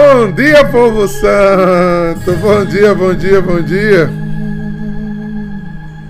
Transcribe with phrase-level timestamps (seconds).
[0.00, 2.32] Bom dia, povo santo!
[2.40, 4.08] Bom dia, bom dia, bom dia!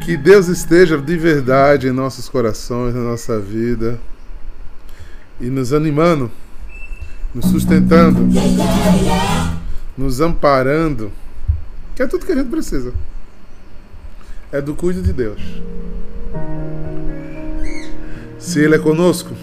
[0.02, 3.98] Que Deus esteja de verdade em nossos corações, na nossa vida
[5.40, 6.30] e nos animando,
[7.34, 8.28] nos sustentando,
[9.96, 11.10] nos amparando,
[11.96, 12.92] que é tudo que a gente precisa.
[14.52, 15.40] É do cuido de Deus.
[18.38, 19.34] Se Ele é conosco,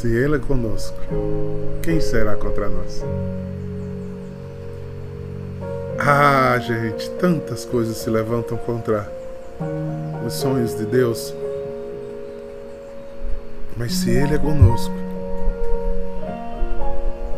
[0.00, 0.96] Se Ele é conosco,
[1.82, 3.04] quem será contra nós?
[5.98, 9.12] Ah, gente, tantas coisas se levantam contra
[10.26, 11.34] os sonhos de Deus.
[13.76, 14.94] Mas se Ele é conosco,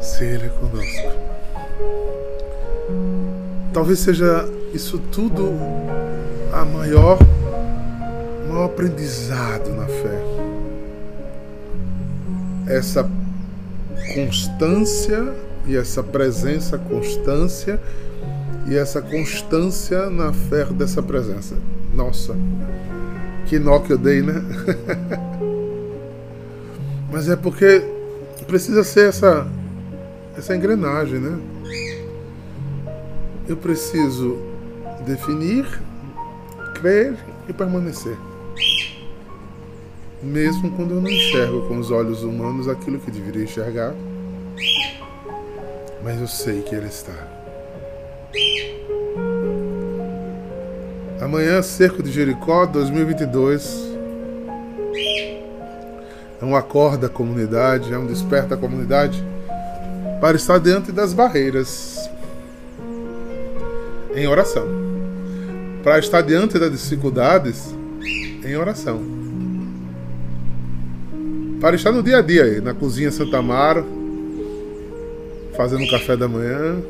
[0.00, 1.10] se Ele é conosco,
[3.72, 5.52] talvez seja isso tudo
[6.52, 7.19] a maior,
[8.47, 10.31] maior aprendizado na fé
[12.66, 13.08] essa
[14.14, 15.32] constância
[15.66, 17.80] e essa presença constância
[18.66, 21.56] e essa constância na fé dessa presença.
[21.94, 22.34] Nossa,
[23.46, 24.42] que nó que eu dei, né?
[27.10, 27.82] Mas é porque
[28.46, 29.47] precisa ser essa
[30.36, 31.38] essa engrenagem, né?
[33.48, 34.38] Eu preciso
[35.04, 35.66] definir,
[36.74, 37.14] crer
[37.48, 38.16] e permanecer
[40.23, 43.92] mesmo quando eu não enxergo com os olhos humanos aquilo que deveria enxergar,
[46.03, 47.12] mas eu sei que Ele está.
[51.20, 53.93] Amanhã, Cerco de Jericó 2022.
[56.41, 59.23] É um acorda a comunidade, é um desperta a comunidade
[60.20, 61.97] para estar diante das barreiras
[64.15, 64.67] em oração.
[65.84, 67.73] Para estar diante das dificuldades
[68.45, 69.22] em oração
[71.62, 73.86] para estar no dia a dia aí, na cozinha Santa Amaro,
[75.56, 76.82] fazendo café da manhã.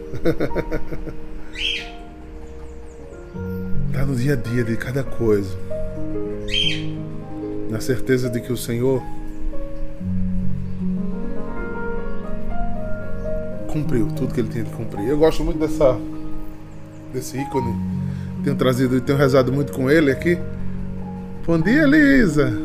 [3.88, 5.54] Está no dia a dia de cada coisa.
[7.68, 9.02] Na certeza de que o Senhor
[13.70, 15.06] cumpriu tudo que ele tinha que cumprir.
[15.06, 16.00] Eu gosto muito dessa
[17.12, 17.76] desse ícone.
[18.42, 20.38] Tenho trazido e tenho rezado muito com ele aqui.
[21.46, 22.61] Bom dia, Elisa.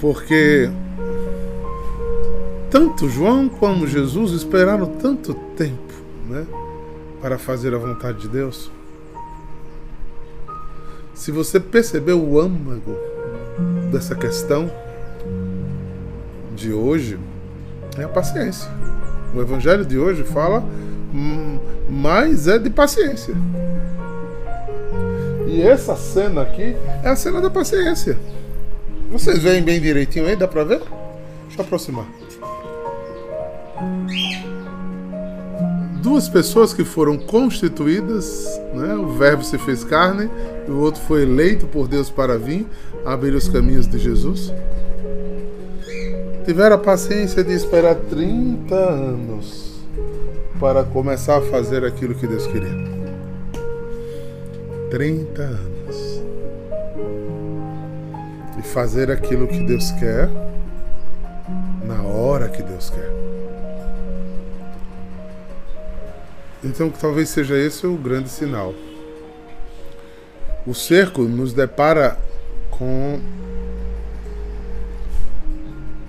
[0.00, 0.70] Porque
[2.70, 5.92] tanto João como Jesus esperaram tanto tempo
[6.28, 6.46] né,
[7.20, 8.70] para fazer a vontade de Deus.
[11.12, 12.96] Se você percebeu o âmago
[13.92, 14.70] dessa questão
[16.54, 17.18] de hoje,
[17.98, 18.70] é a paciência.
[19.34, 20.64] O evangelho de hoje fala
[21.88, 23.34] mais é de paciência.
[25.46, 28.16] E essa cena aqui é a cena da paciência.
[29.10, 30.36] Vocês veem bem direitinho aí?
[30.36, 30.78] Dá pra ver?
[30.78, 32.06] Deixa eu aproximar.
[36.00, 38.94] Duas pessoas que foram constituídas, né?
[38.94, 40.30] o Verbo se fez carne,
[40.66, 42.66] e o outro foi eleito por Deus para vir,
[43.04, 44.52] abrir os caminhos de Jesus.
[46.44, 49.74] Tiveram a paciência de esperar 30 anos
[50.60, 52.90] para começar a fazer aquilo que Deus queria.
[54.90, 55.79] 30 anos
[58.60, 60.28] e fazer aquilo que Deus quer
[61.86, 63.10] na hora que Deus quer.
[66.62, 68.74] Então, talvez seja esse o grande sinal.
[70.66, 72.18] O cerco nos depara
[72.70, 73.18] com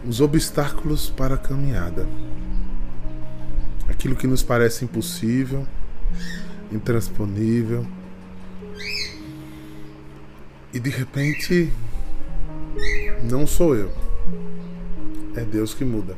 [0.05, 2.05] os obstáculos para a caminhada.
[3.87, 5.65] Aquilo que nos parece impossível,
[6.69, 7.87] intransponível.
[10.73, 11.71] E de repente
[13.23, 13.91] não sou eu.
[15.35, 16.15] É Deus que muda.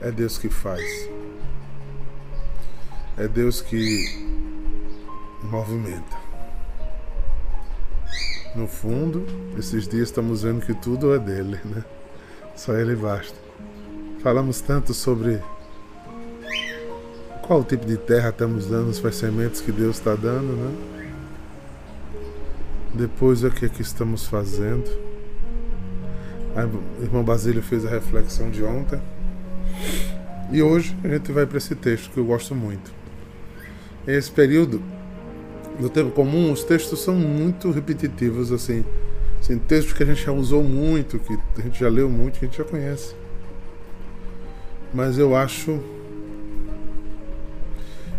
[0.00, 1.08] É Deus que faz.
[3.16, 4.26] É Deus que
[5.44, 6.16] movimenta.
[8.54, 9.24] No fundo,
[9.58, 11.84] esses dias estamos vendo que tudo é dele, né?
[12.54, 13.36] Só ele basta.
[14.22, 15.42] Falamos tanto sobre
[17.42, 21.12] qual tipo de terra estamos dando as sementes que Deus está dando, né?
[22.94, 25.11] Depois o que é que estamos fazendo?
[26.54, 29.00] O irmão Basílio fez a reflexão de ontem.
[30.50, 32.92] E hoje a gente vai para esse texto que eu gosto muito.
[34.06, 34.82] Esse período
[35.80, 38.84] do tempo comum, os textos são muito repetitivos, assim.
[39.40, 39.58] assim.
[39.58, 42.48] Textos que a gente já usou muito, que a gente já leu muito, que a
[42.48, 43.14] gente já conhece.
[44.92, 45.80] Mas eu acho.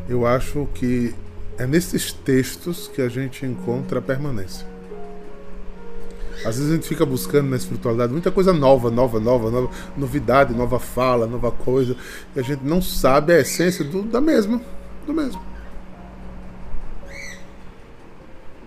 [0.09, 1.13] Eu acho que
[1.57, 4.72] é nesses textos que a gente encontra a permanência.
[6.45, 10.53] Às vezes a gente fica buscando na espiritualidade muita coisa nova, nova, nova, nova novidade,
[10.53, 11.95] nova fala, nova coisa,
[12.35, 14.61] e a gente não sabe a essência do, da mesma,
[15.05, 15.41] do mesmo.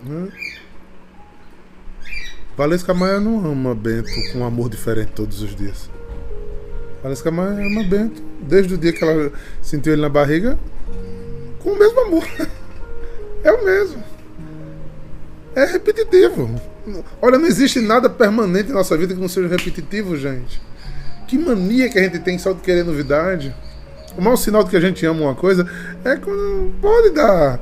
[0.03, 0.31] Né?
[2.55, 5.89] Valesca Maia não ama Bento com um amor diferente todos os dias.
[7.03, 9.31] Valesca Maia ama Bento desde o dia que ela
[9.61, 10.57] sentiu ele na barriga
[11.59, 12.23] com o mesmo amor.
[13.43, 14.03] É o mesmo.
[15.55, 16.59] É repetitivo.
[17.21, 20.61] Olha, não existe nada permanente em nossa vida que não seja repetitivo, gente.
[21.27, 23.53] Que mania que a gente tem só de querer novidade.
[24.17, 25.69] O mau sinal de que a gente ama uma coisa
[26.03, 27.59] é quando pode dar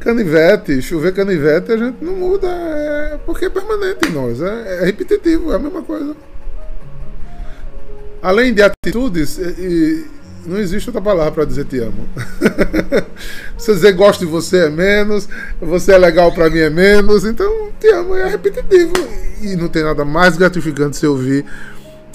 [0.00, 4.84] canivete, chover canivete, a gente não muda, é porque é permanente em nós, é, é
[4.86, 6.16] repetitivo, é a mesma coisa.
[8.22, 10.06] Além de atitudes, e,
[10.46, 12.08] não existe outra palavra para dizer te amo.
[13.56, 15.28] Você dizer gosto de você é menos,
[15.60, 18.92] você é legal para mim é menos, então te amo é repetitivo.
[19.42, 21.44] E não tem nada mais gratificante se ouvir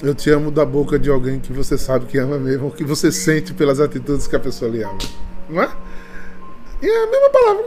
[0.04, 3.12] eu te amo da boca de alguém que você sabe que ama mesmo, que você
[3.12, 4.98] sente pelas atitudes que a pessoa lhe ama.
[5.50, 5.70] Não é?
[6.82, 7.66] E é a mesma palavra.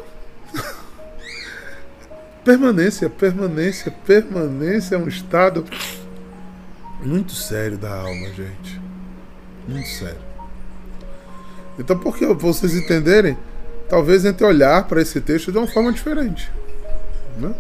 [2.44, 5.64] permanência, permanência, permanência é um estado
[7.02, 8.80] muito sério da alma, gente.
[9.66, 10.27] Muito sério.
[11.78, 13.36] Então, por que vocês entenderem,
[13.88, 16.50] talvez entre olhar para esse texto de uma forma diferente.
[17.38, 17.54] Né?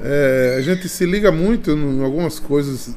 [0.00, 2.94] É, a gente se liga muito em algumas coisas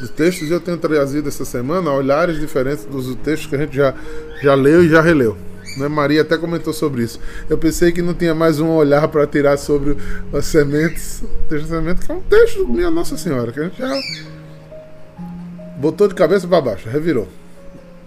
[0.00, 3.74] dos textos e eu tenho trazido essa semana olhares diferentes dos textos que a gente
[3.74, 3.94] já,
[4.42, 5.36] já leu e já releu.
[5.78, 5.88] Né?
[5.88, 7.18] Maria até comentou sobre isso.
[7.48, 9.96] Eu pensei que não tinha mais um olhar para tirar sobre
[10.32, 11.22] as sementes.
[11.22, 13.90] O texto semente, que é um texto minha Nossa Senhora, que a gente já
[15.78, 17.26] botou de cabeça para baixo, revirou.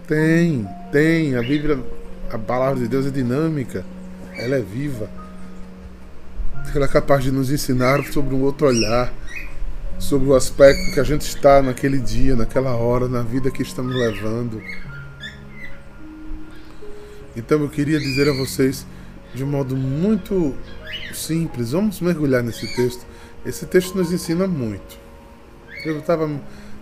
[0.06, 1.36] Tem, tem.
[1.36, 1.82] A Bíblia,
[2.30, 3.84] a palavra de Deus é dinâmica,
[4.34, 5.10] ela é viva.
[6.74, 9.12] Ela é capaz de nos ensinar sobre um outro olhar,
[9.98, 13.94] sobre o aspecto que a gente está naquele dia, naquela hora, na vida que estamos
[13.94, 14.62] levando.
[17.34, 18.86] Então eu queria dizer a vocês,
[19.34, 20.54] de um modo muito
[21.14, 23.04] simples, vamos mergulhar nesse texto.
[23.44, 24.98] Esse texto nos ensina muito.
[25.84, 26.28] Eu estava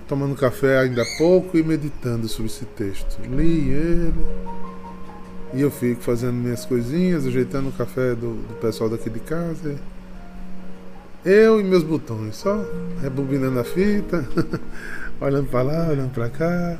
[0.09, 3.19] tomando café ainda há pouco e meditando sobre esse texto.
[3.23, 4.15] Li ele
[5.55, 9.77] e eu fico fazendo minhas coisinhas, ajeitando o café do, do pessoal daqui de casa.
[11.25, 12.65] Eu e meus botões, só
[13.01, 14.29] rebobinando a fita,
[15.21, 16.77] olhando para lá, olhando para cá,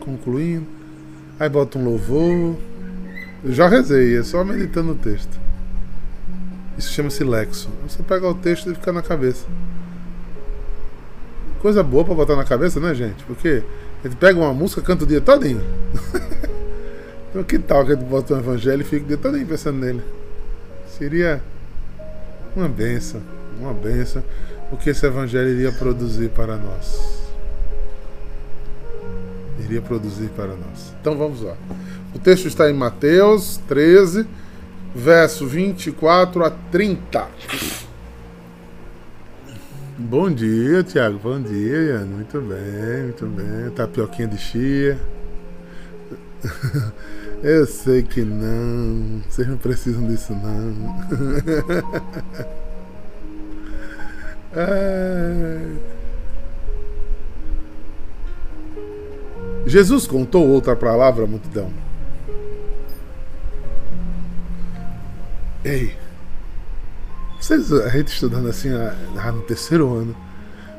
[0.00, 0.66] concluindo.
[1.38, 2.56] Aí boto um louvor.
[3.44, 5.38] Eu já rezei, é só meditando o texto.
[6.76, 7.70] Isso chama-se lexo.
[7.88, 9.46] Você pega o texto e fica na cabeça.
[11.64, 13.24] Coisa boa pra botar na cabeça, né, gente?
[13.24, 13.62] Porque
[14.04, 15.64] a gente pega uma música, canta o dia todinho.
[17.30, 19.78] então que tal que a gente bota um evangelho e fica o dia todinho pensando
[19.78, 20.02] nele?
[20.86, 21.42] Seria
[22.54, 23.22] uma benção,
[23.58, 24.22] uma benção
[24.70, 27.22] o que esse evangelho iria produzir para nós.
[29.58, 30.94] Iria produzir para nós.
[31.00, 31.56] Então vamos lá.
[32.14, 34.26] O texto está em Mateus 13,
[34.94, 37.26] verso 24 a 30.
[40.04, 41.18] Bom dia, Tiago.
[41.18, 42.00] Bom dia.
[42.00, 43.70] Muito bem, muito bem.
[43.70, 44.98] Tapioquinha de chia.
[47.42, 49.22] Eu sei que não.
[49.26, 50.94] Vocês não precisam disso, não.
[59.66, 61.70] Jesus contou outra palavra, multidão.
[65.64, 65.96] Ei,
[67.44, 70.16] vocês, a gente estudando assim ah, no terceiro ano,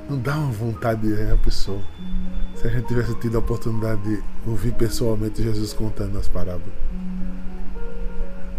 [0.10, 1.80] não dá uma vontade de a pessoa.
[2.56, 6.74] Se a gente tivesse tido a oportunidade de ouvir pessoalmente Jesus contando as parábolas.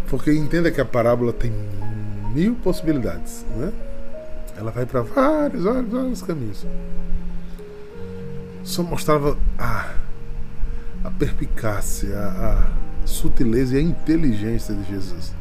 [0.07, 1.51] Porque entenda que a parábola tem
[2.33, 3.73] mil possibilidades, né?
[4.55, 6.65] Ela vai para vários, vários, vários caminhos.
[8.63, 9.93] Só mostrava a,
[11.03, 12.71] a perpicácia, a,
[13.03, 15.33] a sutileza e a inteligência de Jesus.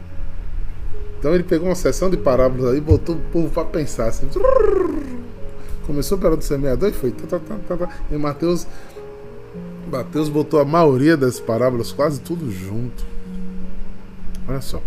[1.18, 4.08] Então ele pegou uma sessão de parábolas aí botou o povo para pensar.
[4.08, 4.28] Assim,
[5.86, 7.10] começou pela do semeador e foi.
[7.10, 8.66] Tá, tá, tá, tá, e Mateus,
[9.90, 13.04] Mateus botou a maioria das parábolas quase tudo junto.
[14.48, 14.82] Olha só.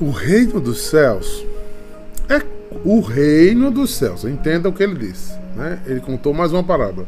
[0.00, 1.44] O reino dos céus
[2.28, 2.42] é
[2.84, 4.24] o reino dos céus.
[4.24, 5.32] Entenda o que ele disse.
[5.56, 5.80] Né?
[5.86, 7.06] Ele contou mais uma parábola.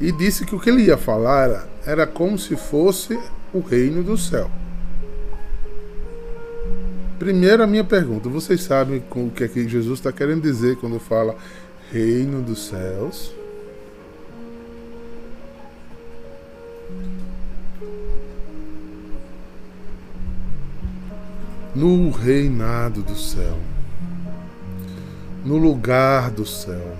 [0.00, 3.18] E disse que o que ele ia falar era, era como se fosse
[3.52, 4.50] o reino do céu.
[7.20, 10.76] Primeiro, a minha pergunta: vocês sabem com o que é que Jesus está querendo dizer
[10.76, 11.36] quando fala
[11.92, 13.34] reino dos céus?
[21.76, 23.58] No reinado do céu.
[25.44, 26.96] no lugar do céu.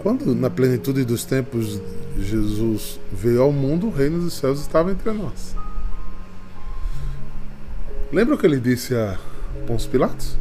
[0.00, 1.80] Quando na plenitude dos tempos
[2.18, 5.54] Jesus veio ao mundo, o reino dos céus estava entre nós.
[8.16, 9.18] Lembra o que ele disse a
[9.66, 10.38] Pôncio Pilatos?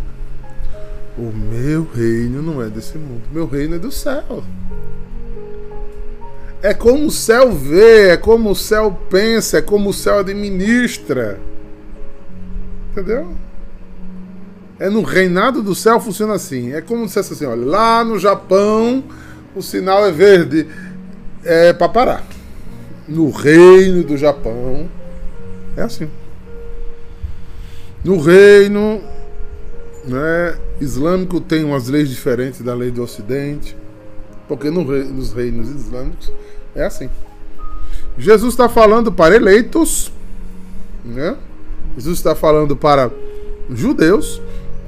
[1.17, 4.45] O meu reino não é desse mundo, meu reino é do céu.
[6.61, 11.37] É como o céu vê, é como o céu pensa, é como o céu administra.
[12.93, 13.33] Entendeu?
[14.79, 16.71] É no reinado do céu funciona assim.
[16.71, 19.03] É como se assim, olha, lá no Japão
[19.53, 20.65] o sinal é verde,
[21.43, 22.23] é para parar.
[23.05, 24.89] No reino do Japão
[25.75, 26.09] é assim.
[28.05, 29.01] No reino
[30.05, 33.75] né, islâmico tem umas leis diferentes da lei do Ocidente,
[34.47, 36.31] porque no rei, nos reinos islâmicos
[36.75, 37.09] é assim.
[38.15, 40.11] Jesus está falando para eleitos,
[41.03, 41.35] né?
[41.95, 43.09] Jesus está falando para
[43.71, 44.39] judeus,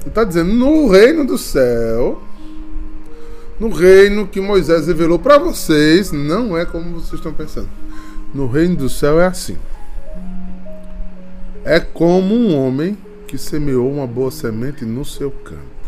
[0.06, 2.22] está dizendo no reino do céu,
[3.58, 7.68] no reino que Moisés revelou para vocês, não é como vocês estão pensando.
[8.32, 9.56] No reino do céu é assim.
[11.64, 12.96] É como um homem
[13.28, 15.78] que semeou uma boa semente no seu campo.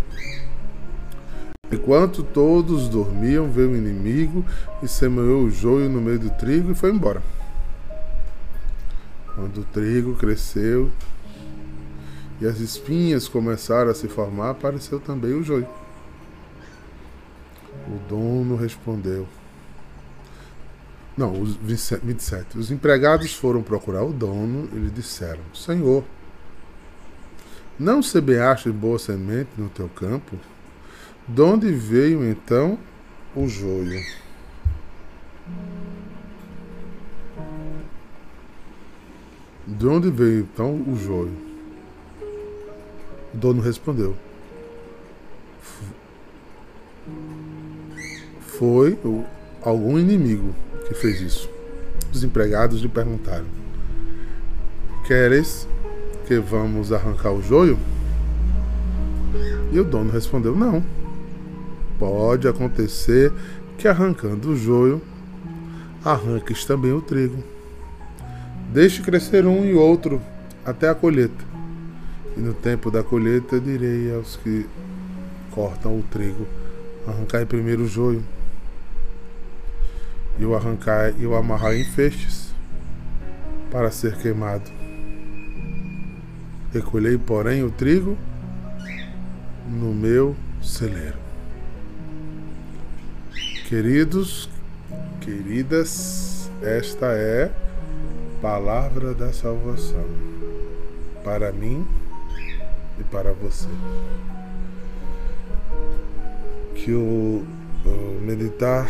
[1.72, 4.44] Enquanto todos dormiam, veio o inimigo
[4.82, 7.22] e semeou o joio no meio do trigo e foi embora.
[9.34, 10.90] Quando o trigo cresceu
[12.42, 15.66] e as espinhas começaram a se formar, apareceu também o joio.
[17.88, 19.26] O dono respondeu.
[21.16, 22.58] Não, os 27.
[22.58, 26.04] Os empregados foram procurar o dono e lhe disseram: Senhor,
[27.80, 30.36] não semeaste boa semente no teu campo?
[31.26, 32.78] De onde veio então
[33.34, 34.04] o joio?
[39.66, 41.32] De onde veio então o joio?
[43.32, 44.14] O dono respondeu:
[48.40, 48.98] Foi
[49.62, 50.54] algum inimigo
[50.86, 51.48] que fez isso.
[52.12, 53.46] Os empregados lhe perguntaram:
[55.06, 55.66] Queres
[56.30, 57.76] que vamos arrancar o joio?
[59.72, 60.80] E o dono respondeu: Não
[61.98, 63.32] pode acontecer
[63.76, 65.02] que arrancando o joio,
[66.04, 67.42] arranques também o trigo.
[68.72, 70.22] Deixe crescer um e outro
[70.64, 71.44] até a colheita.
[72.36, 74.66] E no tempo da colheita direi aos que
[75.50, 76.46] cortam o trigo:
[77.08, 78.22] arrancai primeiro o joio,
[80.38, 82.54] e o arrancar e o amarrar em feixes
[83.68, 84.79] para ser queimado.
[86.72, 88.16] Recolhei, porém, o trigo
[89.68, 91.18] no meu celeiro.
[93.68, 94.48] Queridos,
[95.20, 97.50] queridas, esta é
[98.40, 100.04] palavra da salvação
[101.24, 101.84] para mim
[103.00, 103.68] e para você.
[106.76, 107.44] Que o,
[107.84, 108.88] o meditar,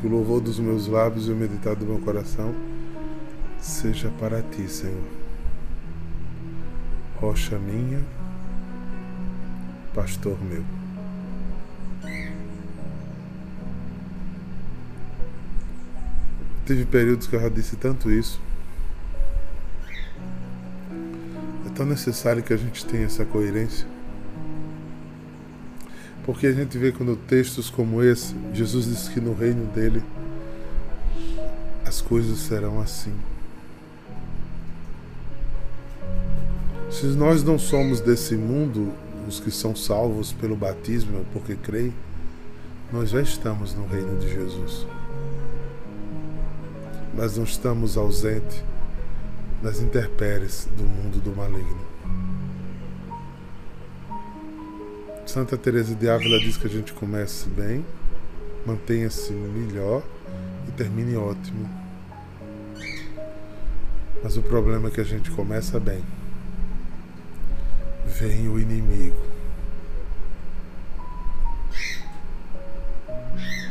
[0.00, 2.52] que o louvor dos meus lábios e o meditar do meu coração
[3.60, 5.02] seja para ti, Senhor.
[7.20, 8.00] Rocha minha,
[9.94, 10.64] pastor meu.
[16.64, 18.38] Teve períodos que eu já disse tanto isso.
[21.66, 23.86] É tão necessário que a gente tenha essa coerência.
[26.26, 30.02] Porque a gente vê quando textos como esse, Jesus diz que no reino dele
[31.86, 33.14] as coisas serão assim.
[36.98, 38.92] Se nós não somos desse mundo,
[39.28, 41.94] os que são salvos pelo batismo, porque creem,
[42.92, 44.86] nós já estamos no reino de Jesus
[47.18, 48.62] mas não estamos ausentes
[49.60, 51.88] das intempéries do mundo do maligno.
[55.26, 57.84] Santa Teresa de Ávila diz que a gente comece bem,
[58.64, 60.00] mantenha-se melhor
[60.68, 61.68] e termine ótimo.
[64.22, 66.04] Mas o problema é que a gente começa bem.
[68.08, 69.16] Vem o inimigo.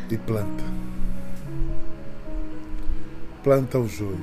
[0.10, 0.64] E planta
[3.48, 4.20] planta o joio.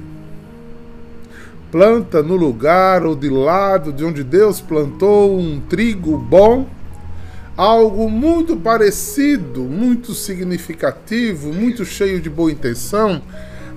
[1.72, 6.66] Planta no lugar ou de lado de onde Deus plantou um trigo bom,
[7.56, 13.22] algo muito parecido, muito significativo, muito cheio de boa intenção,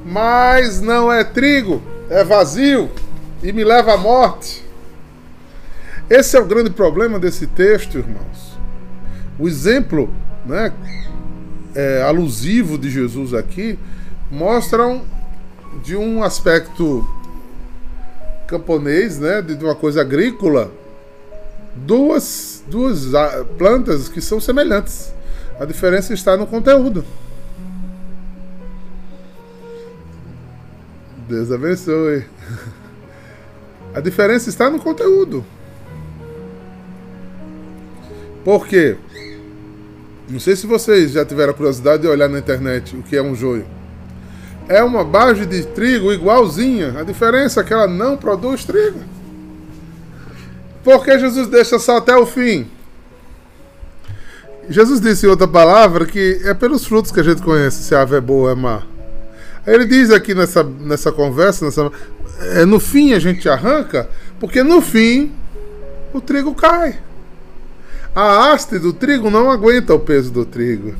[0.06, 2.89] mas não é trigo, é vazio
[3.41, 4.66] e me leva à morte.
[6.10, 8.58] Esse é o grande problema desse texto, irmãos.
[9.38, 10.10] O exemplo
[10.46, 10.74] né,
[11.76, 13.78] é, alusivo de Jesus aqui
[14.32, 15.04] mostram
[15.84, 17.08] de um aspecto
[18.48, 20.72] camponês, né, de uma coisa agrícola,
[21.76, 25.14] duas duas ah, plantas que são semelhantes.
[25.60, 27.04] A diferença está no conteúdo.
[31.28, 32.26] Deus abençoe.
[33.94, 35.44] A diferença está no conteúdo.
[38.48, 38.96] Por quê?
[40.30, 43.22] Não sei se vocês já tiveram a curiosidade de olhar na internet o que é
[43.22, 43.66] um joio.
[44.70, 46.98] É uma base de trigo igualzinha.
[46.98, 49.01] A diferença é que ela não produz trigo.
[50.82, 52.70] Porque Jesus deixa só até o fim.
[54.70, 58.01] Jesus disse em outra palavra que é pelos frutos que a gente conhece se a
[58.01, 58.84] ave é boa ou é má.
[59.66, 61.92] Ele diz aqui nessa, nessa conversa, nessa,
[62.54, 65.34] é, no fim a gente arranca, porque no fim
[66.13, 67.07] o trigo cai.
[68.16, 70.96] A haste do trigo não aguenta o peso do trigo.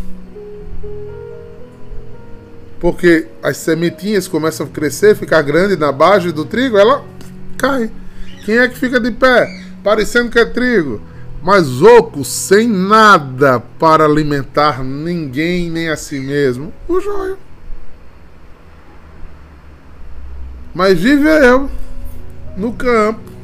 [2.80, 7.04] Porque as sementinhas começam a crescer, ficar grande na base do trigo, ela
[7.58, 7.92] cai.
[8.46, 9.64] Quem é que fica de pé?
[9.84, 11.02] Parecendo que é trigo
[11.48, 17.38] mas oco sem nada para alimentar ninguém nem a si mesmo, o joio.
[20.74, 21.70] Mas vive eu
[22.58, 23.37] no campo.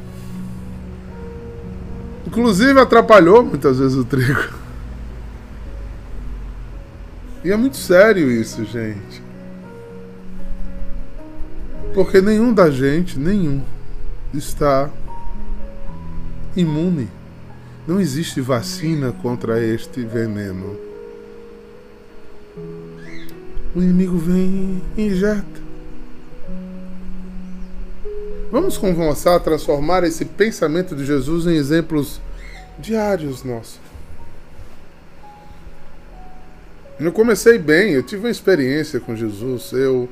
[2.34, 4.50] Inclusive atrapalhou muitas vezes o trigo.
[7.44, 9.22] E é muito sério isso, gente.
[11.94, 13.62] Porque nenhum da gente, nenhum,
[14.34, 14.90] está
[16.56, 17.08] imune
[17.88, 20.78] não existe vacina contra este veneno.
[23.76, 25.63] O inimigo vem e injeta.
[28.54, 32.22] Vamos começar a transformar esse pensamento de Jesus em exemplos
[32.78, 33.80] diários nossos.
[37.00, 40.08] Eu comecei bem, eu tive uma experiência com Jesus, eu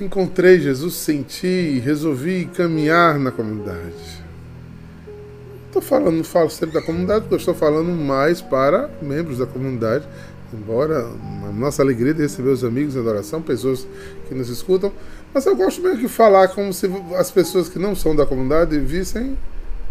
[0.00, 4.24] encontrei Jesus, senti, resolvi caminhar na comunidade.
[5.68, 9.46] Estou falando, não falo sempre da comunidade, porque eu estou falando mais para membros da
[9.46, 10.04] comunidade.
[10.52, 11.06] Embora
[11.48, 13.86] a nossa alegria de receber os amigos em adoração, pessoas
[14.28, 14.92] que nos escutam,
[15.34, 18.78] mas eu gosto mesmo de falar como se as pessoas que não são da comunidade
[18.78, 19.36] vissem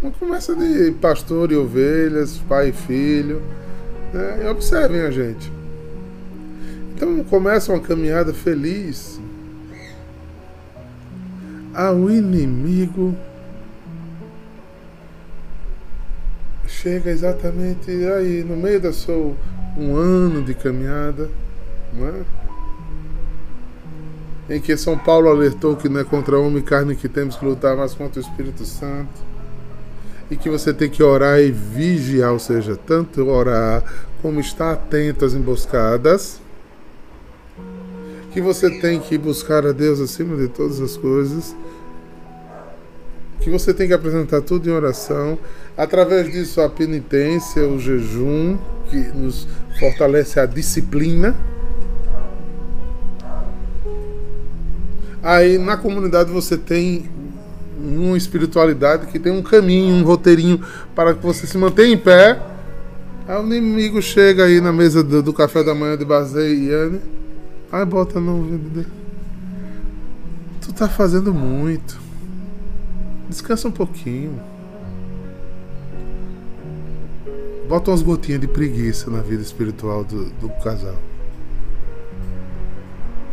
[0.01, 3.41] uma conversa de pastor e ovelhas, pai e filho,
[4.13, 4.41] né?
[4.43, 5.51] e observem a gente.
[6.95, 9.19] Então começa uma caminhada feliz.
[11.73, 13.15] Ao inimigo
[16.67, 19.35] chega exatamente aí, no meio da sua
[19.77, 21.29] um ano de caminhada,
[21.93, 22.13] não é?
[24.55, 27.45] Em que São Paulo alertou que não é contra homem e carne que temos que
[27.45, 29.21] lutar, mas contra o Espírito Santo.
[30.29, 33.83] E que você tem que orar e vigiar, ou seja, tanto orar
[34.21, 36.39] como estar atento às emboscadas.
[38.31, 41.55] Que você tem que buscar a Deus acima de todas as coisas
[43.43, 45.37] que você tem que apresentar tudo em oração.
[45.75, 48.57] Através disso, a penitência, o jejum,
[48.89, 49.45] que nos
[49.79, 51.35] fortalece a disciplina.
[55.23, 57.09] Aí na comunidade você tem
[57.79, 60.61] uma espiritualidade que tem um caminho, um roteirinho
[60.93, 62.41] para que você se mantenha em pé.
[63.25, 66.99] Aí o inimigo chega aí na mesa do, do café da manhã de Bazei e.
[67.71, 68.59] Aí bota no.
[70.61, 71.97] Tu tá fazendo muito.
[73.29, 74.37] Descansa um pouquinho.
[77.69, 80.97] Bota umas gotinhas de preguiça na vida espiritual do, do casal.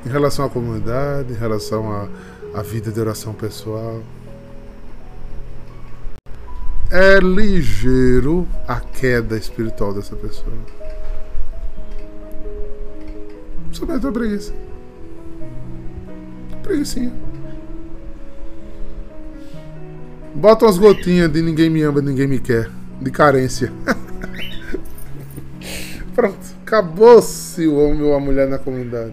[0.04, 2.08] Em relação à comunidade, em relação à,
[2.54, 4.02] à vida de oração pessoal.
[6.90, 10.52] É ligeiro a queda espiritual dessa pessoa.
[13.70, 14.52] Somente a preguiça.
[16.62, 17.12] Preguiçinha.
[20.34, 22.70] Bota umas gotinhas de ninguém me ama, ninguém me quer.
[23.00, 23.72] De carência.
[26.14, 26.38] Pronto.
[26.62, 29.12] Acabou-se o homem ou a mulher na comunidade.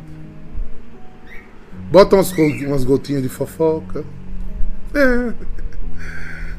[1.91, 4.03] Bota umas, umas gotinhas de fofoca.
[4.93, 5.33] É.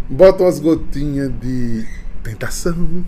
[0.08, 1.86] Bota umas gotinhas de
[2.22, 3.04] tentação.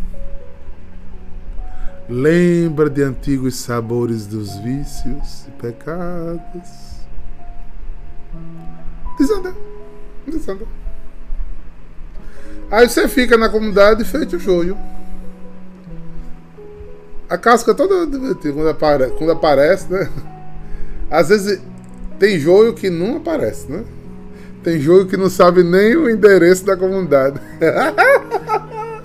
[2.09, 7.01] Lembra de antigos sabores dos vícios e pecados.
[9.19, 9.55] Desanda.
[10.27, 10.65] Desanda.
[12.71, 14.77] Aí você fica na comunidade feito joio.
[17.29, 20.11] A casca toda divertida quando, quando aparece, né?
[21.11, 21.61] Às vezes
[22.21, 23.83] tem joio que não aparece, né?
[24.63, 27.41] Tem joio que não sabe nem o endereço da comunidade.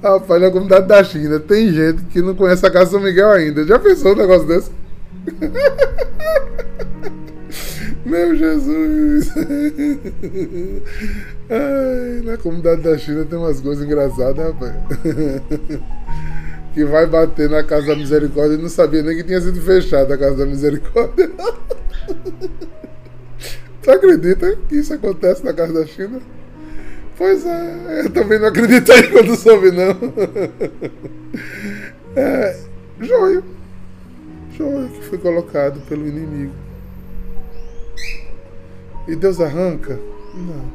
[0.00, 3.66] Rapaz, na comunidade da China tem gente que não conhece a Casa São Miguel ainda.
[3.66, 4.70] Já pensou um negócio desse?
[8.06, 9.32] Meu Jesus!
[11.50, 14.72] Ai, na comunidade da China tem umas coisas engraçadas, rapaz.
[16.74, 20.14] Que vai bater na Casa da Misericórdia e não sabia nem que tinha sido fechada
[20.14, 21.30] a Casa da Misericórdia.
[23.82, 26.20] Tu acredita que isso acontece na Casa da China?
[27.16, 29.94] Pois é, eu também não acreditei quando soube, não.
[32.16, 32.56] É,
[33.00, 33.42] joio.
[34.56, 36.54] Joio que foi colocado pelo inimigo.
[39.08, 39.98] E Deus arranca?
[40.32, 40.72] Não.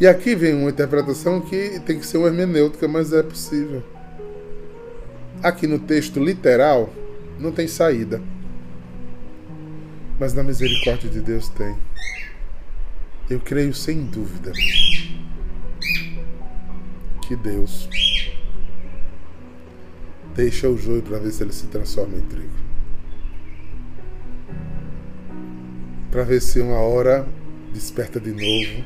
[0.00, 3.82] E aqui vem uma interpretação que tem que ser uma hermenêutica, mas é possível.
[5.42, 6.92] Aqui no texto literal
[7.40, 8.22] não tem saída.
[10.20, 11.76] Mas na misericórdia de Deus tem.
[13.28, 14.52] Eu creio sem dúvida
[17.26, 17.88] que Deus
[20.34, 22.62] deixa o joio para ver se ele se transforma em trigo.
[26.10, 27.26] Para ver se uma hora
[27.72, 28.84] desperta de novo.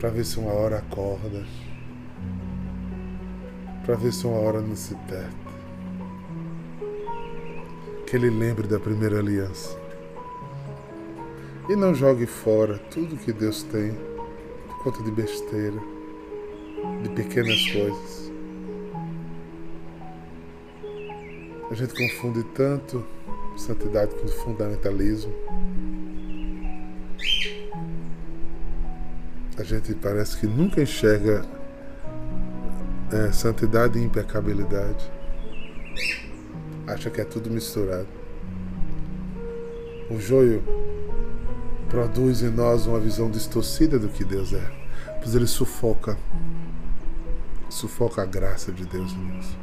[0.00, 1.44] Para ver se uma hora acorda.
[3.90, 5.34] Para ver se uma hora não se perde.
[8.06, 9.76] Que ele lembre da primeira aliança.
[11.68, 13.92] E não jogue fora tudo que Deus tem
[14.68, 15.76] por conta de besteira,
[17.02, 18.32] de pequenas coisas.
[21.68, 23.04] A gente confunde tanto
[23.56, 25.34] santidade com fundamentalismo.
[29.58, 31.44] A gente parece que nunca enxerga
[33.12, 35.10] é, santidade e impecabilidade.
[36.86, 38.08] Acha que é tudo misturado.
[40.10, 40.62] O joio
[41.88, 44.80] produz em nós uma visão distorcida do que Deus é.
[45.20, 46.16] Pois ele sufoca,
[47.68, 49.56] sufoca a graça de Deus em nós.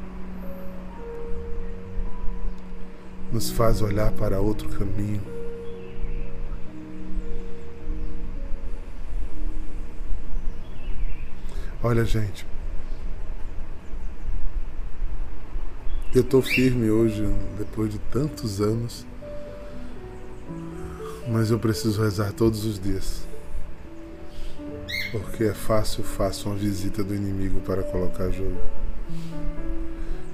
[3.32, 5.22] Nos faz olhar para outro caminho.
[11.84, 12.46] Olha, gente.
[16.16, 17.24] Eu estou firme hoje,
[17.58, 19.06] depois de tantos anos
[21.30, 23.22] mas eu preciso rezar todos os dias.
[25.12, 28.58] Porque é fácil, fácil uma visita do inimigo para colocar jogo.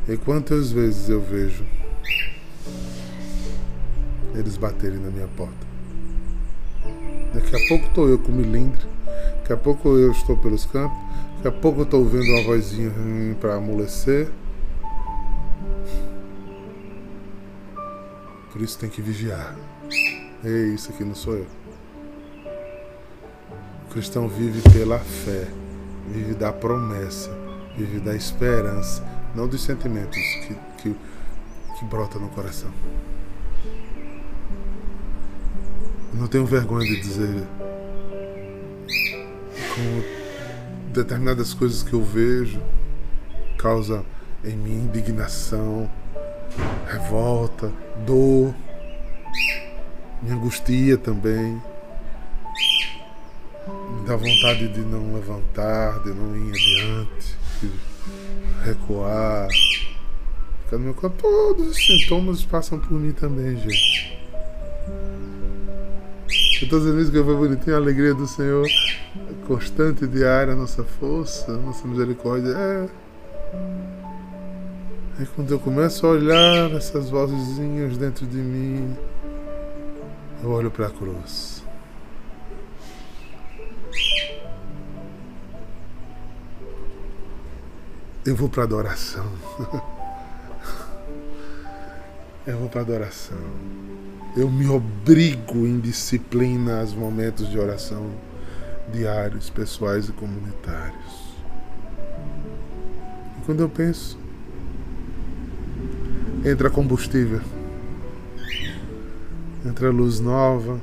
[0.07, 1.65] E quantas vezes eu vejo
[4.35, 5.73] eles baterem na minha porta?
[7.33, 8.85] Daqui a pouco estou eu com milindre,
[9.39, 10.97] daqui a pouco eu estou pelos campos,
[11.37, 12.91] daqui a pouco eu estou ouvindo uma vozinha
[13.39, 14.29] para amolecer.
[18.53, 19.55] Por isso tem que vigiar.
[20.43, 21.47] Ei, isso aqui não sou eu.
[23.87, 25.47] O cristão vive pela fé,
[26.07, 27.31] vive da promessa,
[27.75, 30.95] vive da esperança, não dos sentimentos que, que,
[31.79, 32.71] que brotam no coração.
[36.13, 37.47] Não tenho vergonha de dizer
[39.73, 42.61] como determinadas coisas que eu vejo
[43.57, 44.05] causa
[44.43, 45.89] em mim indignação,
[46.87, 47.71] revolta,
[48.05, 48.53] dor
[50.23, 51.61] me angustia também.
[53.67, 57.71] Me dá vontade de não levantar, de não ir adiante, de
[58.63, 59.49] recuar.
[60.63, 61.21] Ficar no meu corpo.
[61.21, 64.13] Todos os sintomas passam por mim também, gente.
[66.61, 68.65] Eu estou dizendo isso que foi bonitinho, a alegria do Senhor,
[69.45, 72.51] constante, diária, nossa força, nossa misericórdia.
[72.51, 72.89] É.
[75.19, 78.97] É quando eu começo a olhar essas vozinhas dentro de mim,
[80.41, 81.63] eu olho para a cruz.
[88.25, 89.25] Eu vou para adoração.
[92.45, 93.37] Eu vou para adoração.
[94.35, 98.11] Eu me obrigo em disciplina aos momentos de oração
[98.91, 101.37] diários, pessoais e comunitários.
[103.37, 104.19] E quando eu penso,
[106.45, 107.41] entra combustível
[109.65, 110.79] entre a luz nova,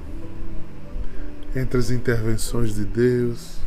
[1.54, 3.58] entre as intervenções de Deus.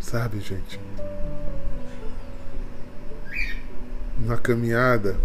[0.00, 0.80] Sabe, gente?
[4.18, 5.16] Na caminhada,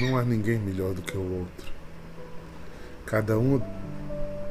[0.00, 1.66] não há ninguém melhor do que o outro.
[3.04, 3.60] Cada um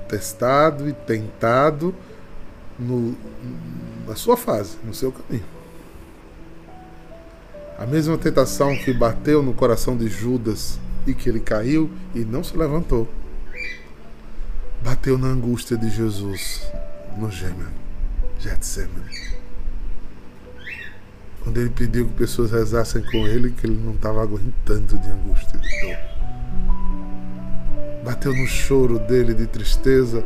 [0.07, 1.95] testado e tentado
[2.77, 3.15] no,
[4.07, 5.64] na sua fase, no seu caminho.
[7.77, 12.43] A mesma tentação que bateu no coração de Judas e que ele caiu e não
[12.43, 13.07] se levantou.
[14.81, 16.65] Bateu na angústia de Jesus
[17.17, 17.29] no
[18.39, 19.35] Getsemane.
[21.43, 25.57] Quando ele pediu que pessoas rezassem com ele, que ele não estava aguentando de angústia
[25.57, 25.97] e de dor.
[28.03, 30.23] bateu no choro dele de tristeza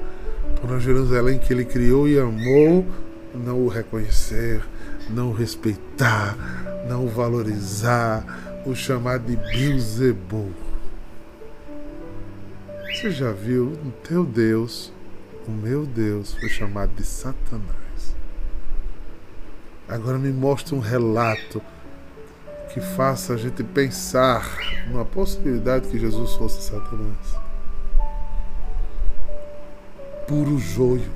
[0.62, 2.86] por uma Jerusalém que ele criou e amou,
[3.34, 4.62] não o reconhecer,
[5.10, 6.38] não o respeitar,
[6.88, 10.54] não valorizar, o chamar de Bilzebul.
[12.92, 14.92] Você já viu o teu Deus,
[15.48, 18.15] o meu Deus, foi chamado de Satanás.
[19.88, 21.62] Agora me mostra um relato
[22.74, 24.46] que faça a gente pensar
[24.88, 27.39] numa possibilidade que Jesus fosse Satanás.
[30.28, 31.10] Puro joio,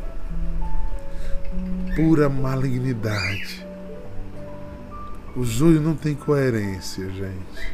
[1.95, 3.62] pura malignidade.
[5.35, 7.73] O joio não tem coerência, gente.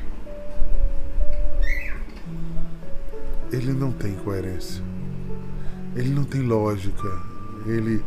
[3.52, 4.82] Ele não tem coerência.
[5.93, 7.22] Ele não tem lógica.
[7.65, 8.02] Ele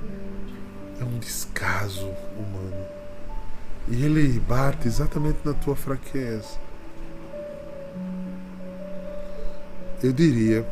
[0.98, 2.86] é um descaso humano.
[3.88, 6.58] E ele bate exatamente na tua fraqueza.
[10.02, 10.66] Eu diria,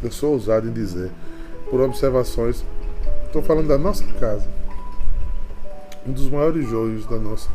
[0.00, 1.10] eu sou ousado em dizer,
[1.68, 2.64] por observações,
[3.26, 4.59] estou falando da nossa casa.
[6.10, 7.48] Um dos maiores joios da nossa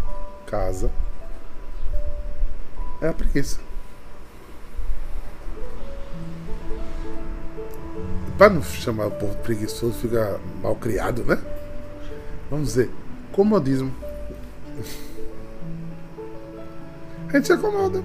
[0.47, 0.89] casa
[3.01, 3.59] é a preguiça.
[8.37, 11.37] Para não chamar o povo preguiçoso, fica mal criado, né?
[12.49, 12.89] Vamos dizer,
[13.33, 13.93] comodismo.
[17.27, 18.01] A gente se acomoda.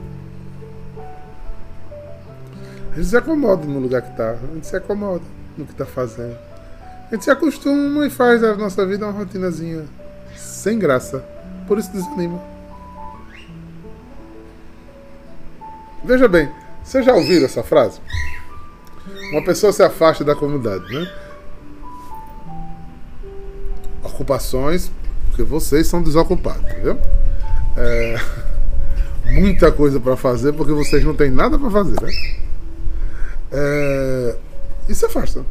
[2.91, 4.33] A gente se acomoda no lugar que está.
[4.33, 5.23] A gente se acomoda
[5.57, 6.37] no que está fazendo.
[7.07, 9.87] A gente se acostuma e faz a nossa vida uma rotinazinha
[10.37, 11.25] sem graça.
[11.67, 12.41] Por isso desanima.
[16.03, 16.51] Veja bem,
[16.83, 18.01] vocês já ouviram essa frase?
[19.33, 21.11] Uma pessoa se afasta da comunidade, né?
[24.03, 24.91] Ocupações
[25.29, 26.99] porque vocês são desocupados, entendeu?
[27.77, 28.17] É,
[29.33, 32.11] muita coisa para fazer porque vocês não têm nada para fazer, né?
[33.53, 34.37] É,
[34.89, 35.45] e se afasta.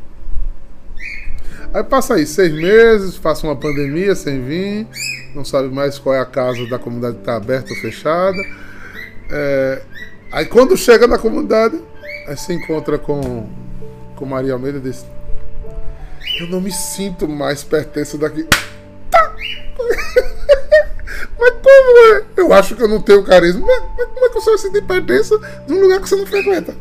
[1.72, 4.88] Aí passa aí seis meses, passa uma pandemia sem vir,
[5.36, 8.38] não sabe mais qual é a casa da comunidade que está aberta ou fechada.
[9.30, 9.82] É,
[10.32, 11.80] aí quando chega na comunidade,
[12.28, 13.48] aí se encontra com,
[14.16, 15.06] com Maria Almeida e diz:
[16.40, 18.48] Eu não me sinto mais pertenço daqui.
[21.40, 22.24] Mas como é?
[22.36, 23.66] Eu acho que eu não tenho carisma.
[23.66, 26.26] Mas, mas como é que você vai sentir pertença de um lugar que você não
[26.26, 26.76] frequenta?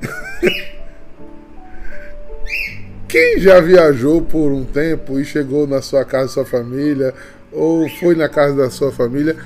[3.08, 7.14] Quem já viajou por um tempo e chegou na sua casa, sua família,
[7.52, 9.36] ou foi na casa da sua família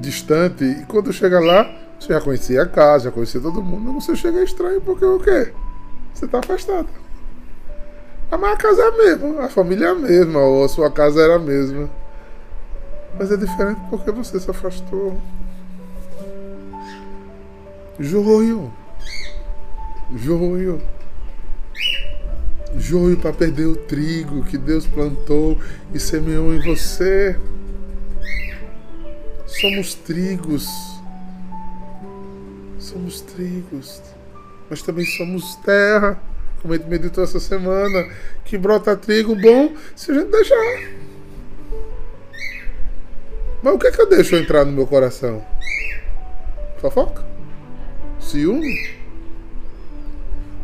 [0.00, 4.14] distante, e quando chega lá, você já conhecia a casa, já conhecia todo mundo, você
[4.14, 5.52] chega estranho porque o quê?
[6.14, 6.88] Você está afastado.
[8.30, 11.20] Mas a casa é a mesma, a família é a mesma, ou a sua casa
[11.20, 11.90] era a mesma.
[13.18, 15.20] Mas é diferente porque você se afastou.
[17.98, 18.72] Joio.
[20.14, 20.80] Joio.
[22.76, 25.58] Joio para perder o trigo que Deus plantou
[25.94, 27.38] e semeou em você.
[29.46, 30.68] Somos trigos.
[32.78, 34.02] Somos trigos.
[34.68, 36.20] Mas também somos terra.
[36.60, 38.08] Como gente meditou essa semana.
[38.44, 40.98] Que brota trigo bom se a gente deixar.
[43.62, 45.44] Mas o que é que eu deixo entrar no meu coração?
[46.80, 47.24] Fofoca?
[48.20, 48.98] Ciúme?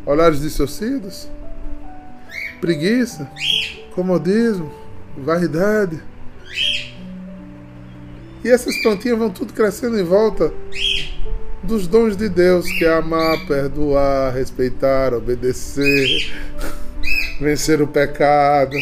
[0.07, 1.29] Olhares dissociados?
[2.65, 3.31] Preguiça?
[3.95, 4.73] Comodismo?
[5.19, 6.03] Vaidade?
[8.43, 10.51] E essas plantinhas vão tudo crescendo em volta
[11.63, 16.33] dos dons de Deus, que é amar, perdoar, respeitar, obedecer,
[17.39, 18.75] vencer o pecado.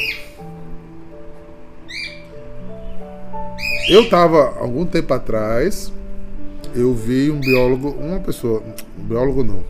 [3.88, 5.92] Eu estava, algum tempo atrás,
[6.72, 8.62] eu vi um biólogo, uma pessoa,
[8.96, 9.64] um biólogo não,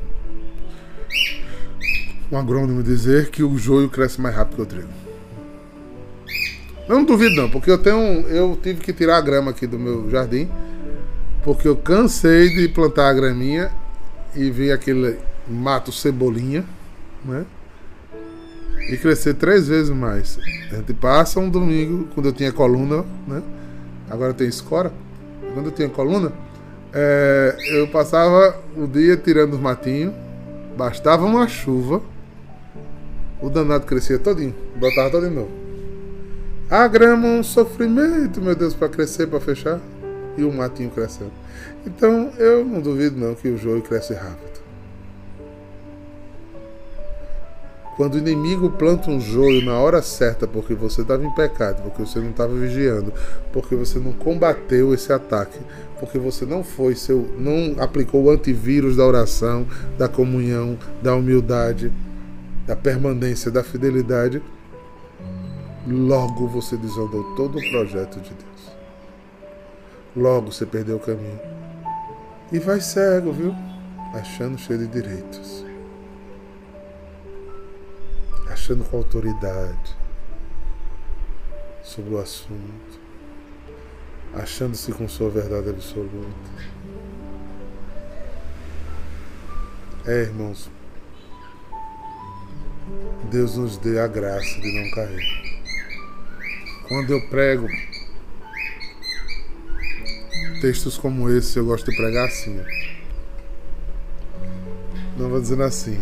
[2.33, 4.89] um agrônomo dizer que o joio cresce mais rápido que o trigo.
[6.89, 9.79] Eu não duvido não, porque eu tenho, eu tive que tirar a grama aqui do
[9.79, 10.49] meu jardim,
[11.45, 13.71] porque eu cansei de plantar a graminha
[14.35, 16.65] e ver aquele mato cebolinha,
[17.25, 17.45] né?
[18.91, 20.39] E crescer três vezes mais.
[20.73, 23.43] A gente passa um domingo, quando eu tinha coluna, né?
[24.11, 24.93] agora tem escora.
[25.55, 26.33] Quando eu tinha coluna,
[26.93, 30.15] é, eu passava o dia tirando os matinhos,
[30.77, 32.03] bastava uma chuva,
[33.43, 35.51] o danado crescia todinho, botava todo de novo.
[36.71, 39.79] A grama um sofrimento, meu Deus, para crescer, para fechar,
[40.37, 41.33] e o matinho crescendo.
[41.87, 44.53] Então eu não duvido não que o joio cresce rápido.
[47.97, 52.01] Quando o inimigo planta um joio na hora certa, porque você estava em pecado, porque
[52.01, 53.13] você não estava vigiando,
[53.53, 55.59] porque você não combateu esse ataque,
[56.01, 59.67] porque você não foi seu, não aplicou o antivírus da oração,
[59.99, 61.93] da comunhão, da humildade,
[62.73, 64.43] da permanência, da fidelidade,
[65.87, 68.77] logo você desandou todo o projeto de Deus.
[70.17, 71.39] Logo você perdeu o caminho.
[72.51, 73.55] E vai cego, viu?
[74.15, 75.63] Achando cheio de direitos
[78.63, 79.97] achando com autoridade
[81.83, 83.01] sobre o assunto,
[84.35, 86.51] achando-se com sua verdade absoluta.
[90.07, 90.71] É, irmãos,
[93.31, 95.63] Deus nos dê a graça de não cair.
[96.89, 97.67] Quando eu prego
[100.61, 102.61] textos como esse, eu gosto de pregar assim.
[105.17, 105.99] Não vou dizendo assim.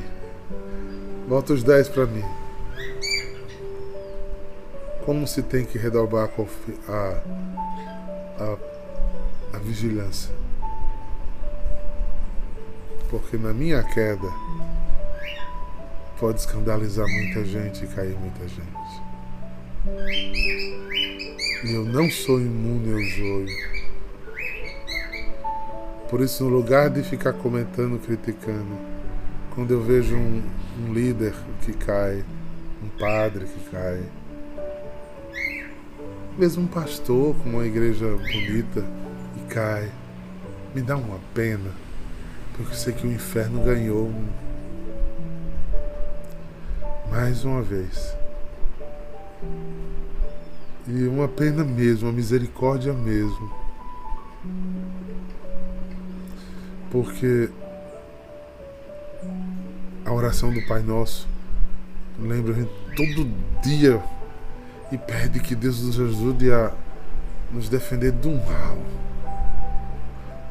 [1.28, 2.24] Bota os 10 para mim
[5.10, 6.30] como se tem que redobrar
[6.88, 7.22] a,
[8.38, 8.56] a,
[9.54, 10.32] a vigilância.
[13.10, 14.28] Porque na minha queda
[16.20, 19.02] pode escandalizar muita gente e cair muita gente.
[21.64, 23.70] E eu não sou imune ao joio.
[26.10, 28.76] Por isso, no lugar de ficar comentando, criticando,
[29.54, 30.42] quando eu vejo um,
[30.80, 32.22] um líder que cai,
[32.82, 34.02] um padre que cai,
[36.36, 38.84] mesmo um pastor com uma igreja bonita
[39.36, 39.90] e cai.
[40.74, 41.70] Me dá uma pena,
[42.52, 44.12] porque eu sei que o inferno ganhou
[47.10, 48.16] mais uma vez.
[50.86, 53.52] E uma pena mesmo, uma misericórdia mesmo.
[56.90, 57.50] Porque
[60.04, 61.28] a oração do Pai Nosso
[62.18, 63.30] lembra a gente todo
[63.62, 64.02] dia
[64.90, 66.72] e pede que Deus nos ajude a
[67.52, 68.78] nos defender do mal.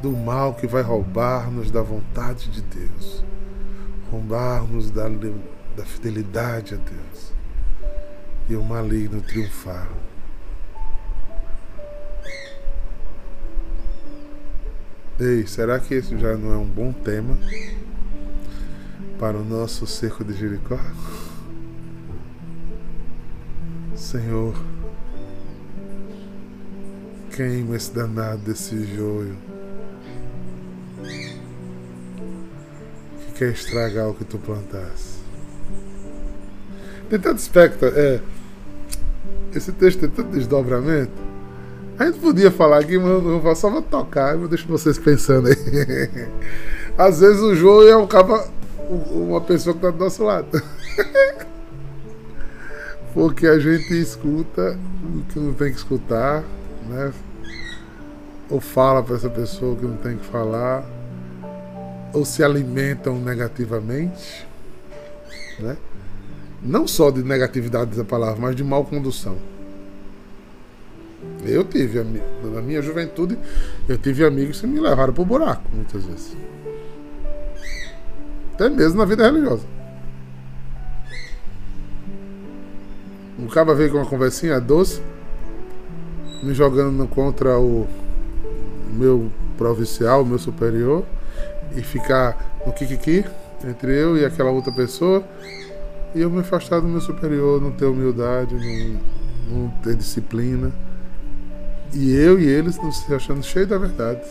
[0.01, 3.23] Do mal que vai roubar-nos da vontade de Deus,
[4.09, 5.09] roubar-nos da,
[5.79, 7.31] da fidelidade a Deus
[8.49, 9.87] e o maligno triunfar.
[15.17, 17.37] Ei, será que esse já não é um bom tema
[19.17, 20.77] para o nosso cerco de Jericó?
[23.95, 24.53] Senhor,
[27.31, 29.37] queima esse danado desse joio
[33.25, 35.28] que quer estragar o que tu plantaste.
[37.09, 38.19] Tem tanto aspecto, é.
[39.53, 41.11] Esse texto tem tanto desdobramento.
[41.97, 45.47] A gente podia falar aqui, mas eu vou só vou tocar, eu deixo vocês pensando
[45.47, 45.55] aí.
[46.97, 48.47] Às vezes o joio é um caba,
[49.11, 50.47] uma pessoa que está do nosso lado.
[53.13, 56.43] porque a gente escuta o que não tem que escutar,
[56.87, 57.11] né?
[58.49, 60.85] Ou fala para essa pessoa que não tem que falar,
[62.13, 64.47] ou se alimentam negativamente,
[65.59, 65.75] né?
[66.61, 69.37] Não só de negatividade da palavra, mas de mal condução.
[71.45, 72.03] Eu tive,
[72.43, 73.37] na minha juventude,
[73.87, 76.35] eu tive amigos que me levaram para o buraco, muitas vezes.
[78.53, 79.63] Até mesmo na vida religiosa.
[83.37, 85.01] O cara veio com uma conversinha doce,
[86.43, 87.87] me jogando contra o
[88.91, 91.05] meu provincial, meu superior,
[91.75, 93.23] e ficar no kikiki
[93.65, 95.23] entre eu e aquela outra pessoa,
[96.15, 100.71] e eu me afastar do meu superior, não ter humildade, não, não ter disciplina.
[101.93, 104.25] E eu e eles não se achando cheio da verdade.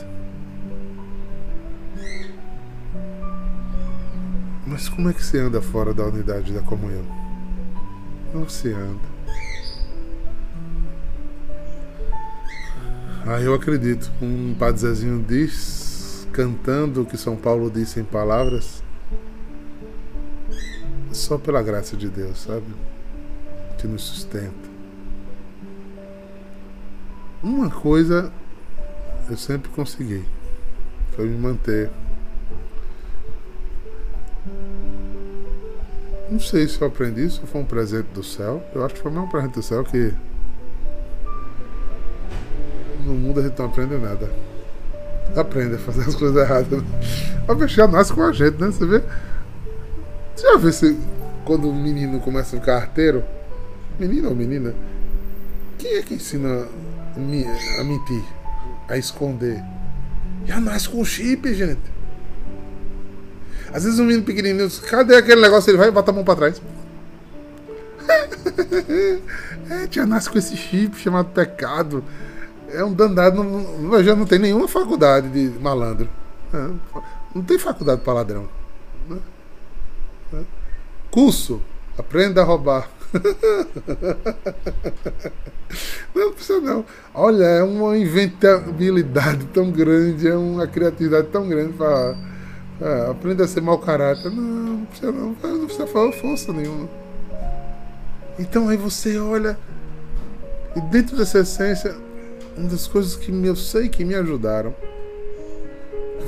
[4.66, 7.18] Mas como é que se anda fora da unidade da comunhão?
[8.32, 9.18] não se anda.
[13.26, 18.82] Aí eu acredito, um Padre Zezinho diz, cantando o que São Paulo disse em palavras,
[21.18, 22.66] só pela graça de Deus, sabe?
[23.78, 24.68] Que nos sustenta.
[27.42, 28.32] Uma coisa
[29.30, 30.24] eu sempre consegui,
[31.14, 31.90] foi me manter
[36.30, 38.62] Não sei se eu aprendi isso foi um presente do céu.
[38.74, 40.12] Eu acho que foi um presente do céu que.
[43.02, 44.30] No mundo a gente não aprende nada.
[45.34, 46.82] Aprende a fazer as coisas erradas.
[47.48, 48.66] A bichinha nasce com a gente, né?
[48.66, 49.02] Você vê.
[50.48, 50.98] Já vê se
[51.44, 53.22] quando o menino começa a ficar arteiro?
[53.98, 54.74] Menino ou menina?
[55.76, 56.66] Quem é que ensina
[57.14, 58.24] a mentir?
[58.88, 59.62] A esconder?
[60.46, 61.82] Já nasce com chip, gente.
[63.74, 65.70] Às vezes um menino pequenininho, cadê aquele negócio?
[65.70, 66.62] Ele vai e bota a mão pra trás.
[69.68, 72.02] é, já nasce com esse chip chamado pecado.
[72.72, 76.08] É um danado, não, já não tem nenhuma faculdade de malandro.
[76.54, 76.70] É,
[77.34, 78.57] não tem faculdade para ladrão.
[80.32, 80.44] Né?
[81.10, 81.62] Curso,
[81.96, 82.90] aprenda a roubar.
[86.14, 86.84] Não precisa não.
[87.14, 92.16] Olha, é uma inventabilidade tão grande, é uma criatividade tão grande para
[92.80, 94.30] é, aprender a ser mau caráter.
[94.30, 95.36] Não, não precisa não.
[95.42, 96.88] Não precisa falar força nenhuma.
[98.38, 99.58] Então aí você olha
[100.76, 101.96] e dentro dessa essência,
[102.56, 104.74] uma das coisas que eu sei que me ajudaram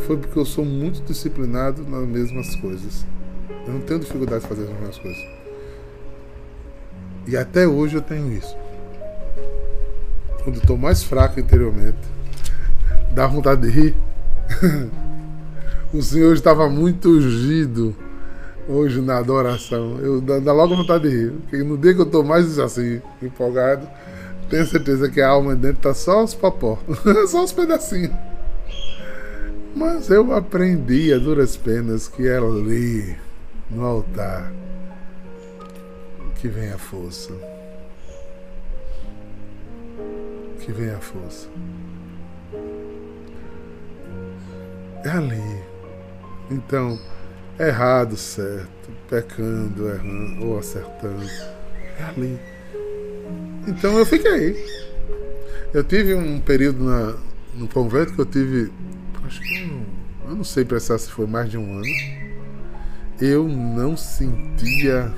[0.07, 3.07] foi porque eu sou muito disciplinado nas mesmas coisas.
[3.67, 5.25] Eu não tenho dificuldade de fazer as mesmas coisas.
[7.27, 8.57] E até hoje eu tenho isso.
[10.43, 11.99] Quando estou mais fraco interiormente,
[13.13, 13.97] dá vontade de rir.
[15.93, 17.95] o Senhor estava muito ungido
[18.69, 19.99] hoje na adoração.
[19.99, 21.33] Eu dá, logo vontade de rir.
[21.43, 23.87] Porque no dia que eu estou mais assim, empolgado,
[24.49, 26.79] tenho certeza que a alma dentro está só os popó,
[27.29, 28.13] só os pedacinhos.
[29.75, 33.17] Mas eu aprendi a duras penas que é ali,
[33.71, 34.53] no altar,
[36.37, 37.33] que vem a força.
[40.61, 41.49] Que vem a força.
[45.05, 45.63] É ali.
[46.51, 46.99] Então,
[47.59, 51.25] errado, certo, pecando, errando ou acertando.
[51.99, 52.39] É ali.
[53.67, 54.57] Então eu fiquei.
[55.73, 57.17] Eu tive um período na,
[57.55, 58.73] no convento que eu tive.
[59.25, 59.73] Acho que
[60.25, 62.20] eu não sei precisar se foi mais de um ano.
[63.21, 65.13] Eu não sentia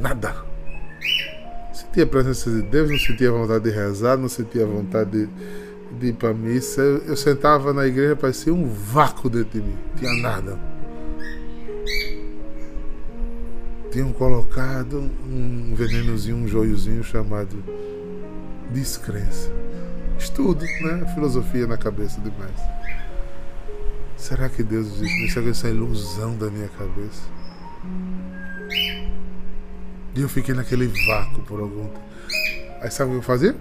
[0.00, 0.32] nada.
[1.72, 5.28] Sentia a presença de Deus, não sentia vontade de rezar, não sentia vontade de,
[5.98, 6.80] de ir para missa.
[6.80, 9.76] Eu, eu sentava na igreja, parecia um vácuo dentro de mim.
[9.96, 10.56] Tinha nada.
[13.90, 17.56] Tinham colocado um venenozinho, um joiozinho chamado
[18.70, 19.50] descrença.
[20.16, 21.12] Estudo, né?
[21.12, 22.79] Filosofia na cabeça demais.
[24.20, 25.32] Será que Deus existe?
[25.32, 27.22] Será que isso é ilusão da minha cabeça?
[30.14, 32.00] E eu fiquei naquele vácuo por algum tempo.
[32.82, 33.56] Aí sabe o que eu fazia?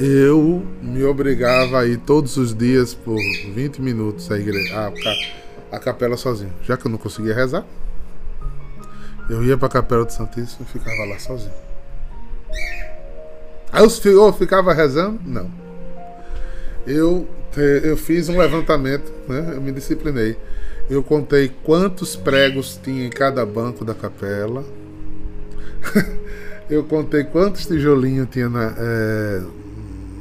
[0.00, 3.16] Eu me obrigava a ir todos os dias por
[3.54, 4.76] 20 minutos à igreja,
[5.70, 6.52] à, à capela sozinho.
[6.64, 7.64] Já que eu não conseguia rezar,
[9.30, 11.54] eu ia para a capela do Santíssimo e ficava lá sozinho.
[13.70, 15.20] Aí eu ficava rezando?
[15.24, 15.50] Não.
[16.86, 17.26] Eu,
[17.60, 19.52] eu fiz um levantamento, né?
[19.54, 20.36] eu me disciplinei.
[20.88, 24.64] Eu contei quantos pregos tinha em cada banco da capela.
[26.68, 29.42] eu contei quantos tijolinhos tinha na, é,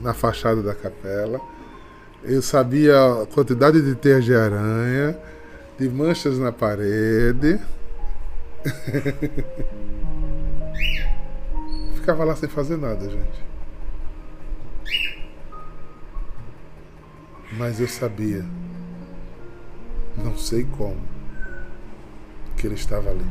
[0.01, 1.39] na fachada da capela.
[2.23, 5.17] Eu sabia a quantidade de teias de aranha,
[5.77, 7.59] de manchas na parede.
[11.95, 13.52] Ficava lá sem fazer nada, gente.
[17.57, 18.45] Mas eu sabia
[20.17, 20.97] não sei como
[22.57, 23.25] que ele estava ali.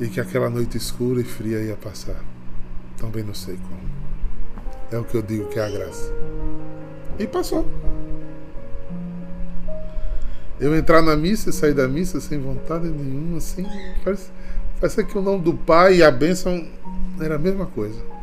[0.00, 2.20] E que aquela noite escura e fria ia passar.
[2.96, 3.84] Também não sei como.
[4.90, 6.12] É o que eu digo que é a graça.
[7.18, 7.66] E passou.
[10.58, 13.64] Eu entrar na missa e sair da missa sem vontade nenhuma, assim.
[14.02, 14.30] Parece,
[14.80, 16.68] parece que o nome do Pai e a bênção
[17.20, 18.13] era a mesma coisa.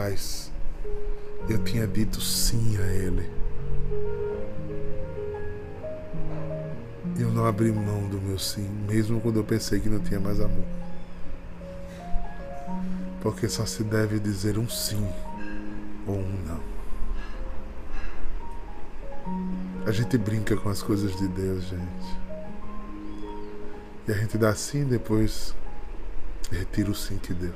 [0.00, 0.52] Mas
[1.48, 3.28] eu tinha dito sim a Ele.
[7.18, 10.40] Eu não abri mão do meu sim, mesmo quando eu pensei que não tinha mais
[10.40, 10.64] amor.
[13.20, 15.04] Porque só se deve dizer um sim
[16.06, 16.60] ou um não.
[19.84, 22.18] A gente brinca com as coisas de Deus, gente.
[24.06, 25.56] E a gente dá sim depois
[26.52, 27.52] retira o sim que deu.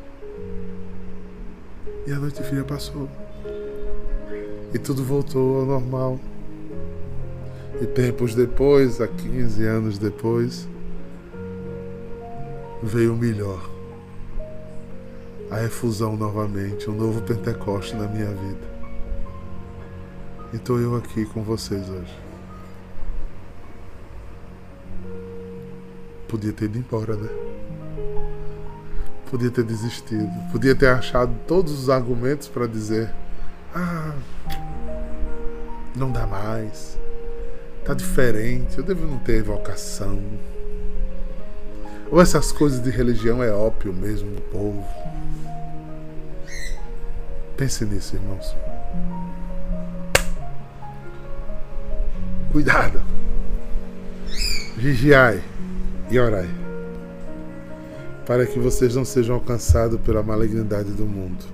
[2.06, 3.08] E a noite fria passou.
[4.74, 6.18] E tudo voltou ao normal.
[7.80, 10.68] E tempos depois, há 15 anos depois,
[12.82, 13.70] veio o melhor.
[15.50, 18.72] A efusão novamente, um novo Pentecoste na minha vida.
[20.52, 22.18] E estou eu aqui com vocês hoje.
[26.26, 27.28] Podia ter ido embora, né?
[29.32, 30.30] Podia ter desistido.
[30.52, 33.10] Podia ter achado todos os argumentos para dizer:
[33.74, 34.12] Ah,
[35.96, 36.98] não dá mais.
[37.82, 38.76] Tá diferente.
[38.76, 40.22] Eu devo não ter vocação.
[42.10, 44.86] Ou essas coisas de religião é ópio mesmo do povo.
[47.56, 48.54] Pense nisso, irmãos.
[52.52, 53.00] Cuidado.
[54.76, 55.42] Vigiai
[56.10, 56.50] e orai,
[58.26, 61.44] para que vocês não sejam alcançados pela malignidade do mundo.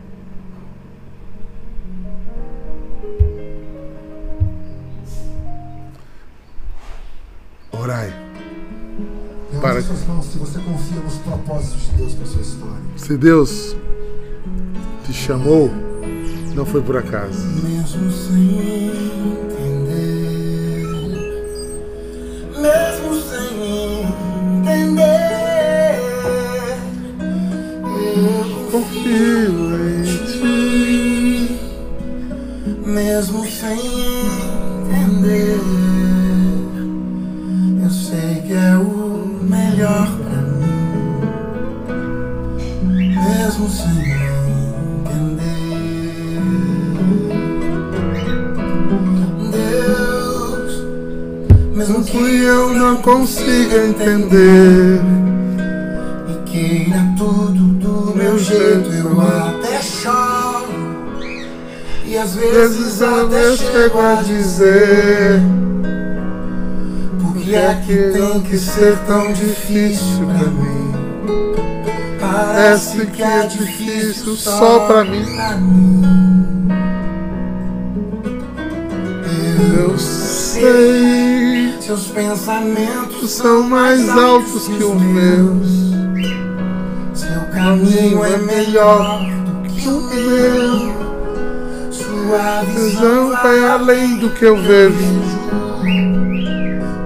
[7.73, 8.13] Orai.
[9.61, 12.83] Para suas mãos se você confia nos propósitos de Deus para sua história.
[12.97, 13.77] Se Deus
[15.05, 15.71] te chamou,
[16.55, 17.47] não foi por acaso.
[17.63, 19.48] Mesmo sem
[29.03, 29.49] ti.
[32.87, 33.79] Mesmo sem
[34.81, 35.61] entender,
[37.83, 40.67] eu sei que é o melhor pra mim.
[43.15, 44.09] Mesmo sem
[51.89, 55.18] mesmo que eu não consiga entender
[62.39, 65.41] vezes até chego a dizer
[67.21, 70.93] por que é que tem que ser tão difícil pra mim?
[72.21, 75.27] Parece que é difícil só pra mim.
[79.77, 85.89] Eu sei, seus pensamentos são mais altos que os meus.
[87.15, 91.08] Seu caminho é melhor do que o meu.
[92.29, 95.19] Sua visão vai além do que eu vejo.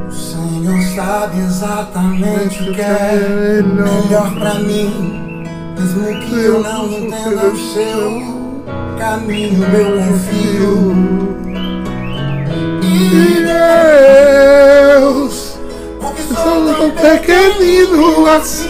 [0.08, 5.46] O Senhor sabe exatamente o que é melhor pra mim.
[5.78, 8.20] Mesmo que eu não entenda o seu
[8.98, 10.92] caminho, meu confio.
[12.82, 13.44] E
[14.98, 15.56] Deus,
[16.00, 18.68] porque sou tão pequenino assim,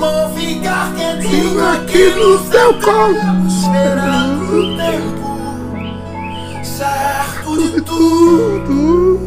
[0.00, 3.16] vou ficar quietinho aqui no seu colo,
[3.46, 5.32] esperando o tempo
[6.62, 9.20] certo de tudo.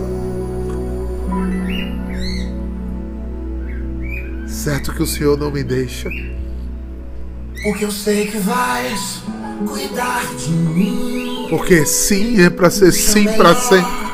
[4.48, 6.10] Certo que o Senhor não me deixa.
[7.64, 9.24] Porque eu sei que vais
[9.68, 11.48] cuidar de mim.
[11.50, 14.05] Porque sim é para ser sim para sempre.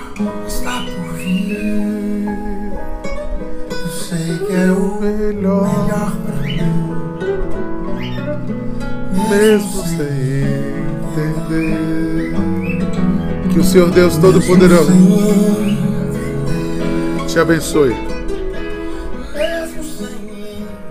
[13.52, 14.92] Que o Senhor Deus Todo-Poderoso
[17.28, 17.96] te abençoe.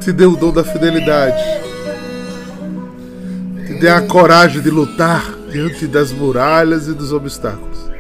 [0.01, 1.43] Te dê o dom da fidelidade.
[3.67, 7.91] Te dê a coragem de lutar diante das muralhas e dos obstáculos.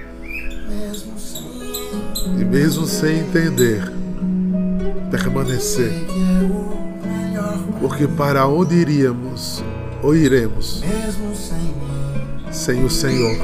[2.38, 3.90] E mesmo sem entender,
[5.10, 5.92] permanecer.
[7.80, 9.62] Porque para onde iríamos
[10.02, 10.82] ou iremos
[12.60, 13.36] sem o Senhor.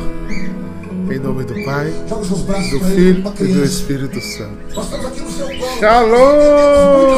[1.11, 4.59] Em nome do Pai, do Filho e do Espírito Santo.
[5.81, 7.17] Shalom!